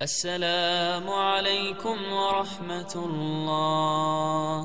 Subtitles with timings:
[0.00, 4.56] السلام عليكم ورحمة الله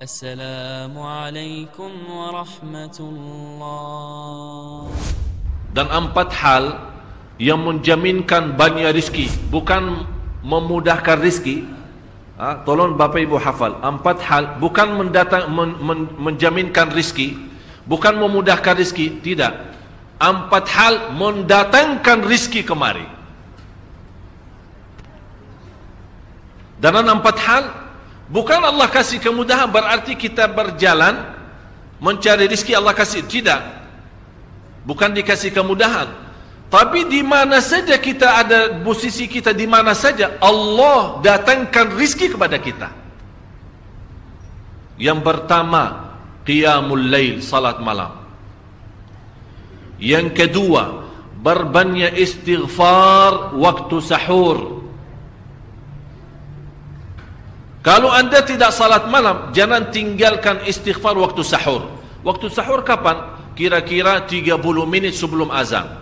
[0.00, 4.80] السلام عليكم ورحمة الله
[5.76, 6.88] dan empat hal
[7.36, 10.08] yang menjaminkan banyak rizki bukan
[10.40, 11.68] memudahkan rizki
[12.40, 17.36] ha, tolong bapa ibu hafal empat hal bukan mendatang men, men, menjaminkan rizki
[17.84, 19.52] bukan memudahkan rizki tidak
[20.16, 23.04] empat hal mendatangkan rizki kemari
[26.79, 27.63] Dan empat hal
[28.31, 31.39] bukan Allah kasih kemudahan berarti kita berjalan
[31.99, 33.59] mencari rizki Allah kasih tidak.
[34.87, 36.07] Bukan dikasih kemudahan.
[36.71, 42.55] Tapi di mana saja kita ada posisi kita di mana saja Allah datangkan rizki kepada
[42.57, 42.89] kita.
[44.95, 46.15] Yang pertama
[46.47, 48.15] qiyamul lail salat malam.
[49.99, 51.11] Yang kedua
[51.43, 54.78] berbanyak istighfar waktu sahur
[57.79, 61.87] kalau anda tidak salat malam jangan tinggalkan istighfar waktu sahur
[62.23, 64.55] waktu sahur kapan kira-kira 30
[64.87, 65.99] minit sebelum azan.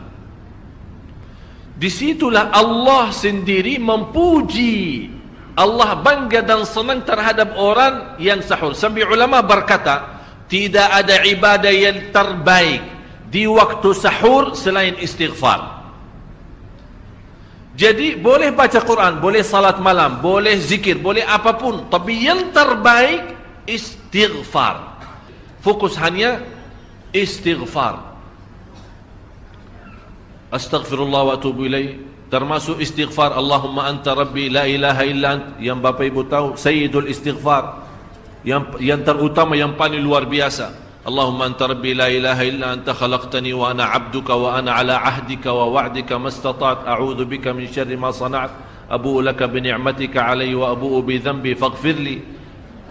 [1.78, 5.10] Disitulah Allah sendiri memuji
[5.58, 8.78] Allah bangga dan senang terhadap orang yang sahur.
[8.78, 12.82] Sampai ulama berkata, tidak ada ibadah yang terbaik
[13.34, 15.77] di waktu sahur selain istighfar.
[17.78, 21.86] Jadi boleh baca Quran, boleh salat malam, boleh zikir, boleh apapun.
[21.94, 23.38] Tapi yang terbaik
[23.70, 24.98] istighfar.
[25.62, 26.42] Fokus hanya
[27.14, 28.02] istighfar.
[30.50, 32.02] Astaghfirullah wa atubu ilaih.
[32.34, 35.46] Termasuk istighfar Allahumma anta rabbi la ilaha illa ant.
[35.62, 37.86] Yang bapa ibu tahu sayyidul istighfar.
[38.42, 43.56] Yang yang terutama yang paling luar biasa Allahumma anta rabbi la ilaha illa anta khalaqtani
[43.56, 48.12] wa ana 'abduka wa ana 'ala 'ahdika wa wa'dika mastata'tu a'udzu bika min syarri ma
[48.12, 48.52] sana'tu
[48.92, 52.20] abu'u laka bi ni'matika 'alayya wa abu'u bi dhanbi faghfir li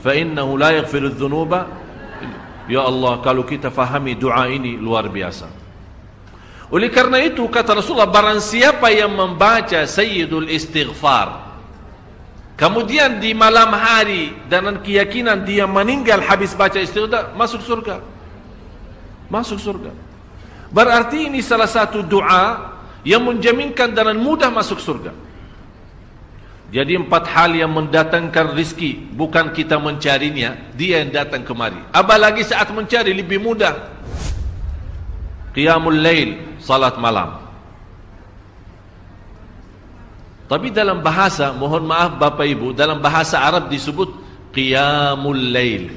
[0.01, 1.85] fa innahu la yaghfiru adh-dhunuba
[2.67, 5.47] Ya Allah, kalau kita fahami doa ini luar biasa.
[6.75, 11.46] Oleh karena itu, kata Rasulullah, barang siapa yang membaca Sayyidul Istighfar,
[12.57, 18.03] kemudian di malam hari, dengan keyakinan dia meninggal habis baca istighfar, masuk surga.
[19.31, 19.93] Masuk surga.
[20.73, 22.75] Berarti ini salah satu doa
[23.07, 25.15] yang menjaminkan dengan mudah masuk surga.
[26.67, 32.67] Jadi empat hal yang mendatangkan rizki Bukan kita mencarinya Dia yang datang kemari Apalagi saat
[32.75, 33.87] mencari lebih mudah
[35.55, 37.46] Qiyamul Lail Salat malam
[40.47, 44.15] Tapi dalam bahasa Mohon maaf Bapak Ibu Dalam bahasa Arab disebut
[44.55, 45.91] Qiyamul Lail.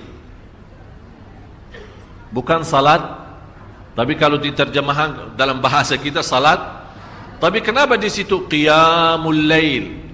[2.33, 3.01] Bukan salat
[3.93, 6.57] Tapi kalau diterjemahkan Dalam bahasa kita salat.
[7.37, 10.09] Tapi kenapa di situ Qiyamul Lail?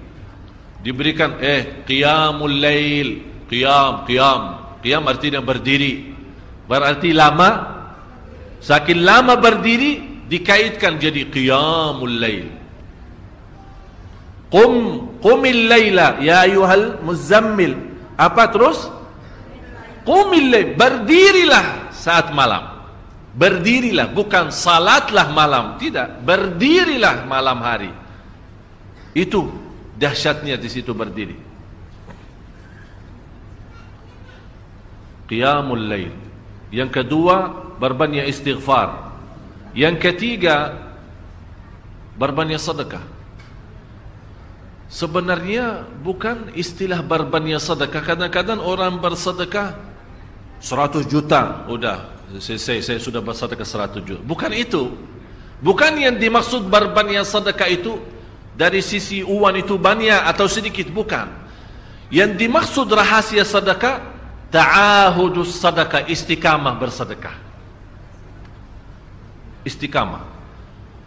[0.86, 3.08] Diberikan eh qiyamul lail
[3.50, 4.42] qiyam qiyam.
[4.78, 6.14] Qiyam artinya berdiri.
[6.70, 7.74] Berarti lama
[8.62, 12.55] saking lama berdiri dikaitkan jadi qiyamul lail
[14.56, 14.72] qum
[15.20, 17.76] qumil laila ya ayuhal muzammil
[18.16, 18.88] apa terus
[20.08, 22.88] qumil lail berdirilah saat malam
[23.36, 27.92] berdirilah bukan salatlah malam tidak berdirilah malam hari
[29.16, 29.48] itu
[29.96, 31.36] dahsyatnya di situ berdiri.
[35.26, 36.14] Qiyamul lail.
[36.70, 37.48] Yang kedua,
[37.80, 39.16] berbanyak istighfar.
[39.72, 40.76] Yang ketiga,
[42.20, 43.02] berbanyak sedekah.
[44.86, 48.02] Sebenarnya bukan istilah berbanyak sedekah.
[48.02, 49.74] Kadang-kadang orang bersedekah
[50.62, 51.66] 100 juta.
[51.66, 51.96] Sudah,
[52.38, 54.20] saya, saya, saya sudah bersedekah 100 juta.
[54.22, 54.94] Bukan itu.
[55.58, 57.98] Bukan yang dimaksud berbanyak sedekah itu
[58.56, 61.28] dari sisi uang itu banyak atau sedikit bukan
[62.08, 64.00] yang dimaksud rahasia sedekah
[64.48, 67.36] ta'ahudus sedekah istiqamah bersedekah
[69.68, 70.35] istiqamah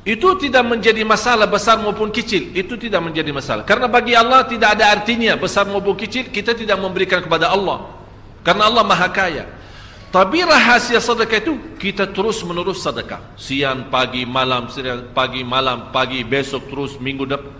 [0.08, 4.80] itu tidak menjadi masalah besar maupun kecil itu tidak menjadi masalah karena bagi Allah tidak
[4.80, 7.92] ada artinya besar maupun kecil kita tidak memberikan kepada Allah
[8.42, 9.60] karena Allah maha kaya
[10.10, 13.22] tapi rahasia sedekah itu kita terus menerus sedekah.
[13.38, 17.54] Siang, pagi, malam, siang, pagi, malam, pagi, besok terus minggu depan.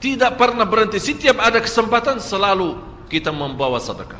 [0.00, 0.96] Tidak pernah berhenti.
[0.96, 2.80] Setiap ada kesempatan selalu
[3.12, 4.16] kita membawa sedekah.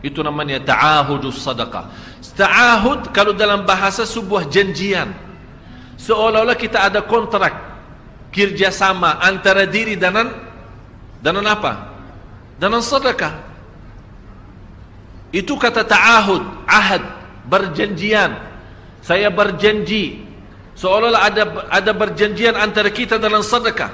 [0.00, 1.92] Itu namanya ta'ahudus sedekah.
[2.32, 5.12] Ta'ahud kalau dalam bahasa sebuah janjian.
[5.98, 7.52] Seolah-olah kita ada kontrak
[8.30, 10.30] kerjasama antara diri dan
[11.18, 11.90] dan apa?
[12.54, 13.34] Dan sedekah.
[15.34, 17.02] Itu kata ta'ahud, ahad,
[17.50, 18.38] berjanjian.
[19.02, 20.24] Saya berjanji.
[20.78, 23.90] Seolah-olah ada ada berjanjian antara kita dalam sedekah.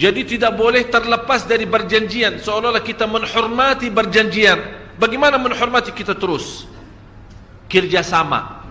[0.00, 4.56] Jadi tidak boleh terlepas dari berjanjian seolah-olah kita menghormati berjanjian.
[4.96, 6.64] Bagaimana menghormati kita terus?
[7.68, 8.64] Kerjasama.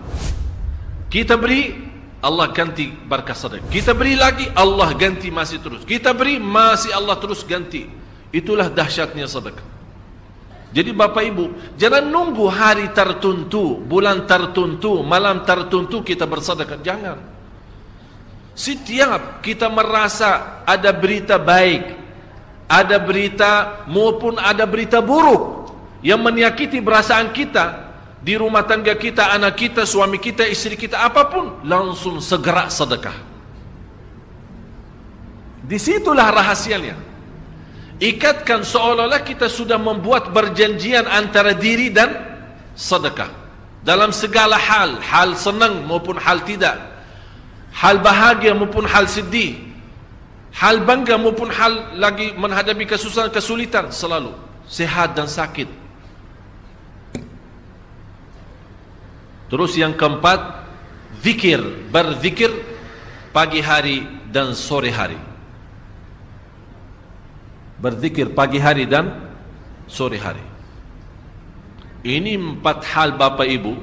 [1.06, 1.89] Kita beri
[2.20, 3.72] Allah ganti berkah sedekah.
[3.72, 5.82] Kita beri lagi Allah ganti masih terus.
[5.88, 7.88] Kita beri masih Allah terus ganti.
[8.28, 9.64] Itulah dahsyatnya sedekah.
[10.70, 11.44] Jadi Bapak Ibu,
[11.74, 16.78] jangan nunggu hari tertentu, bulan tertentu, malam tertentu kita bersedekah.
[16.78, 17.18] Jangan.
[18.54, 21.96] Setiap kita merasa ada berita baik,
[22.70, 25.72] ada berita maupun ada berita buruk
[26.06, 27.89] yang menyakiti perasaan kita
[28.20, 33.16] di rumah tangga kita, anak kita, suami kita, istri kita, apapun, langsung segera sedekah.
[35.64, 36.96] Disitulah rahasianya.
[38.00, 42.16] Ikatkan seolah-olah kita sudah membuat berjanjian antara diri dan
[42.72, 43.28] sedekah.
[43.80, 46.90] Dalam segala hal, hal senang maupun hal tidak
[47.74, 49.54] hal bahagia maupun hal sedih
[50.50, 54.34] hal bangga maupun hal lagi menghadapi kesusahan kesulitan selalu
[54.66, 55.70] sehat dan sakit
[59.50, 60.62] terus yang keempat
[61.20, 61.58] zikir
[61.90, 62.48] berzikir
[63.34, 65.18] pagi hari dan sore hari.
[67.82, 69.10] Berzikir pagi hari dan
[69.90, 70.44] sore hari.
[72.06, 73.74] Ini empat hal Bapak Ibu.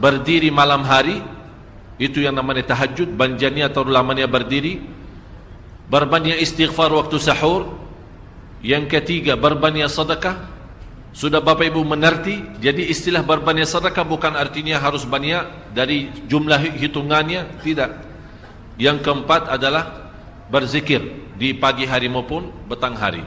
[0.00, 1.20] Berdiri malam hari
[1.96, 4.80] itu yang namanya tahajud banjanya atau lamanya berdiri.
[5.86, 7.68] Berbanyak istighfar waktu sahur.
[8.64, 10.55] Yang ketiga berbanyak sedekah
[11.16, 17.56] sudah Bapak Ibu mengerti jadi istilah berbanyak sedekah bukan artinya harus banyak dari jumlah hitungannya
[17.64, 18.04] tidak.
[18.76, 20.12] Yang keempat adalah
[20.52, 21.00] berzikir
[21.40, 23.24] di pagi hari maupun petang hari.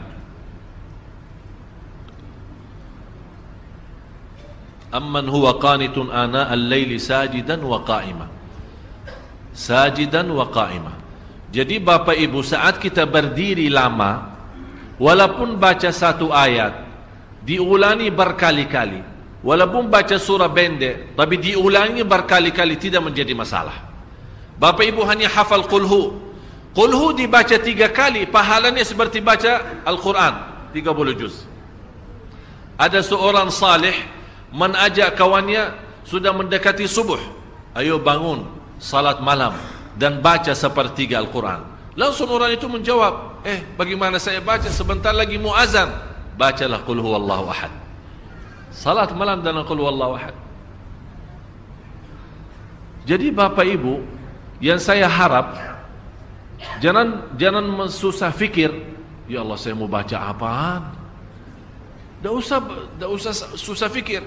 [4.93, 8.29] Amman huwa qanitun ana al-laili sajidan wa qa'ima.
[9.49, 10.93] Sajidan wa qa'imah.
[11.49, 14.37] Jadi Bapak Ibu saat kita berdiri lama
[15.01, 16.88] walaupun baca satu ayat
[17.43, 19.01] diulangi berkali-kali
[19.39, 23.89] walaupun baca surah pendek tapi diulangi berkali-kali tidak menjadi masalah.
[24.59, 26.29] Bapak Ibu hanya hafal qulhu.
[26.75, 30.33] Qulhu dibaca tiga kali pahalanya seperti baca Al-Quran
[30.75, 31.47] 30 juz.
[32.79, 33.95] Ada seorang salih
[34.53, 35.75] menajak kawannya
[36.07, 37.19] sudah mendekati subuh.
[37.75, 38.47] Ayo bangun,
[38.81, 39.53] salat malam
[39.99, 41.63] dan baca sepertiga Al-Quran.
[41.99, 46.08] Langsung orang itu menjawab, eh bagaimana saya baca sebentar lagi muazan?
[46.39, 47.67] Bacalah Qul huwallahu ahad.
[48.71, 50.35] Salat malam dan Qul huwallahu ahad.
[53.03, 53.99] Jadi Bapak Ibu,
[54.63, 55.51] yang saya harap
[56.79, 58.71] jangan jangan susah fikir,
[59.27, 60.95] ya Allah saya mau baca apaan?
[62.23, 62.59] Tak usah
[62.95, 64.23] tak usah susah fikir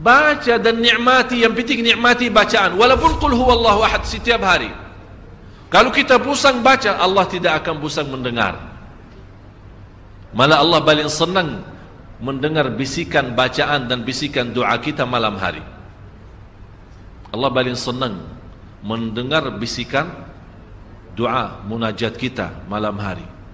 [0.00, 4.72] baca dan nikmati yang penting nikmati bacaan walaupun qul huwallahu ahad setiap hari
[5.68, 8.71] kalau kita pusang baca Allah tidak akan pusang mendengar
[10.32, 11.64] malah Allah paling senang
[12.22, 15.62] mendengar bisikan bacaan dan bisikan doa kita malam hari.
[17.32, 18.20] Allah paling senang
[18.84, 20.10] mendengar bisikan
[21.16, 23.24] doa munajat kita malam hari